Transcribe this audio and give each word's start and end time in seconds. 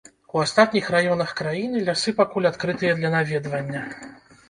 У 0.37 0.39
астатніх 0.43 0.87
раёнах 0.95 1.35
краіны 1.43 1.83
лясы 1.91 2.17
пакуль 2.23 2.51
адкрытыя 2.53 2.99
для 3.01 3.15
наведвання. 3.21 3.89